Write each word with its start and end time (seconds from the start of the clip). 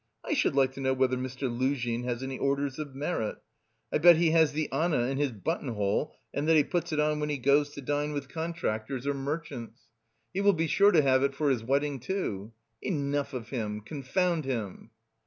I 0.25 0.33
should 0.33 0.55
like 0.55 0.71
to 0.71 0.79
know 0.81 0.95
whether 0.95 1.15
Mr. 1.15 1.43
Luzhin 1.47 2.05
has 2.05 2.23
any 2.23 2.39
orders 2.39 2.79
of 2.79 2.95
merit; 2.95 3.37
I 3.93 3.99
bet 3.99 4.15
he 4.15 4.31
has 4.31 4.51
the 4.51 4.67
Anna 4.71 5.01
in 5.01 5.17
his 5.19 5.31
buttonhole 5.31 6.15
and 6.33 6.47
that 6.47 6.55
he 6.57 6.63
puts 6.63 6.91
it 6.91 6.99
on 6.99 7.19
when 7.19 7.29
he 7.29 7.37
goes 7.37 7.69
to 7.75 7.81
dine 7.81 8.11
with 8.11 8.27
contractors 8.27 9.05
or 9.05 9.13
merchants. 9.13 9.81
He 10.33 10.41
will 10.41 10.53
be 10.53 10.65
sure 10.65 10.89
to 10.91 11.03
have 11.03 11.21
it 11.21 11.35
for 11.35 11.51
his 11.51 11.63
wedding, 11.63 11.99
too! 11.99 12.51
Enough 12.81 13.33
of 13.33 13.49
him, 13.49 13.81
confound 13.81 14.43
him! 14.45 14.89